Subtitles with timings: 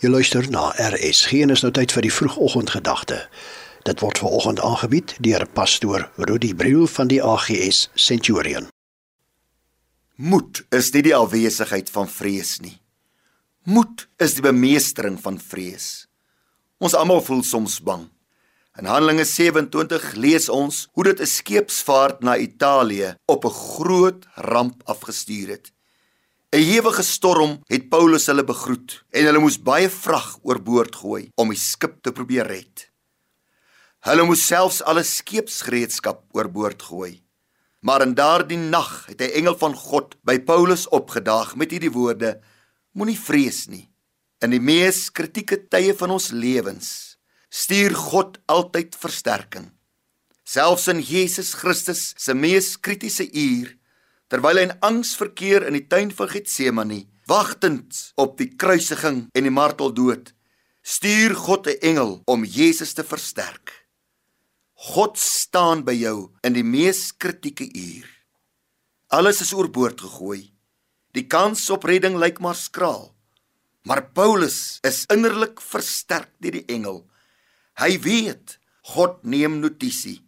[0.00, 3.18] Jy luister na RSG en is nou tyd vir die vroegoggendgedagte.
[3.84, 8.70] Dit word veraloggend aangebied deur pastoor Rudy Briel van die AGS Centurion.
[10.16, 12.78] Moed is nie die afwesigheid van vrees nie.
[13.68, 16.06] Moed is die bemeestering van vrees.
[16.80, 18.06] Ons almal voel soms bang.
[18.80, 24.80] In Handelinge 27 lees ons hoe dit 'n skeepsvaart na Italië op 'n groot ramp
[24.84, 25.72] afgestuur het.
[26.52, 31.52] 'n Ewige storm het Paulus hulle begroet en hulle moes baie vrag oorboord gooi om
[31.54, 32.88] die skip te probeer red.
[34.02, 37.12] Hulle moes selfs alle skeepsgereedskap oorboord gooi.
[37.86, 42.40] Maar in daardie nag het 'n engel van God by Paulus opgedaag met hierdie woorde:
[42.98, 43.88] Moenie vrees nie.
[44.42, 49.70] In die mees kritieke tye van ons lewens stuur God altyd versterking.
[50.44, 53.79] Selfs in Jesus Christus se mees kritiese uur
[54.30, 59.46] terwyl hy in angs verkeer in die tuin van Getsemane, wagtend op die kruisiging en
[59.46, 60.32] die marteldood,
[60.82, 63.74] stuur God 'n engel om Jesus te versterk.
[64.74, 68.08] God staan by jou in die mees kritieke uur.
[69.08, 70.52] Alles is oorboord gegooi.
[71.12, 73.14] Die kans op redding lyk maar skraal.
[73.82, 77.10] Maar Paulus is innerlik versterk deur die engel.
[77.80, 78.58] Hy weet
[78.94, 80.20] God neem notisie.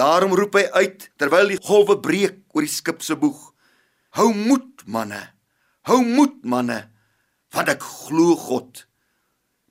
[0.00, 3.40] Daarom roep hy uit terwyl die golwe breek oor die skip se boeg.
[4.16, 5.20] Hou moed, manne.
[5.88, 6.78] Hou moed, manne,
[7.52, 8.86] want ek glo God.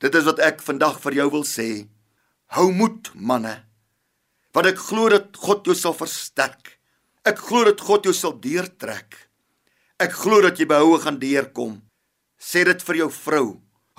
[0.02, 1.68] Dit is wat ek vandag vir jou wil sê.
[2.54, 3.56] Hou moed, manne.
[4.54, 6.76] Want ek glo dat God jou sal versterk.
[7.28, 9.18] Ek glo dat God jou sal deurtrek.
[10.00, 11.80] Ek glo dat jy behoue gaan deurkom.
[12.40, 13.46] Sê dit vir jou vrou.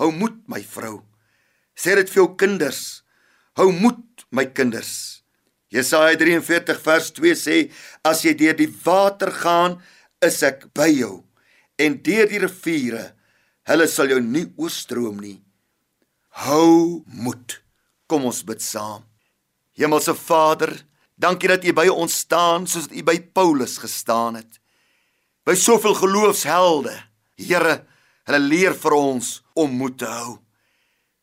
[0.00, 1.02] Hou moed, my vrou.
[1.76, 3.02] Sê dit vir jou kinders.
[3.60, 5.19] Hou moed, my kinders.
[5.70, 7.56] Jesaja 43 vers 2 sê
[8.02, 9.78] as jy deur die water gaan,
[10.20, 11.20] is ek by jou
[11.80, 13.04] en deur die riviere,
[13.70, 15.38] hulle sal jou nie oorstroom nie.
[16.44, 17.60] Hou moed.
[18.10, 19.04] Kom ons bid saam.
[19.78, 20.74] Hemelse Vader,
[21.16, 24.58] dankie dat U by ons staan soos U by Paulus gestaan het.
[25.46, 26.92] By soveel geloofshelde.
[27.40, 27.78] Here,
[28.28, 30.36] hulle leer vir ons om moed te hou.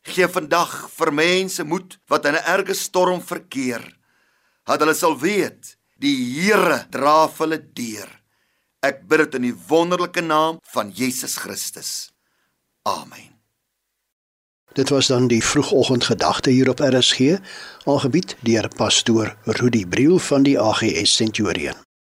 [0.08, 3.84] Gee vandag vir mense moed wat in 'n erge storm verkeer
[4.68, 8.10] dat hulle sal weet die Here dra vir hulle deur.
[8.84, 12.12] Ek bid dit in die wonderlike naam van Jesus Christus.
[12.86, 13.34] Amen.
[14.78, 17.40] Dit was dan die vroegoggendgedagte hier op RSG,
[17.88, 21.87] aangebied deur pastoor Rudy Briel van die AGS Centurion.